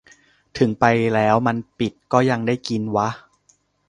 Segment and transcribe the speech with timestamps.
[0.57, 3.09] ถึงไปแล้วมันปิด ก็ยังได้กิน วะ